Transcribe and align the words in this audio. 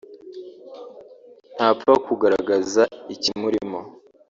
ntapfa 1.55 1.93
kugaragaza 2.05 2.83
ikimurimo 3.13 3.79